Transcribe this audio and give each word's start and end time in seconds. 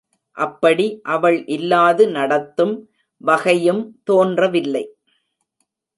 அப்படி 0.37 1.01
அவள் 1.07 1.37
இல்லாது 1.45 2.03
நடத்தும் 2.07 2.73
வகையும் 3.21 3.83
தோன்றவில்லை. 4.03 4.85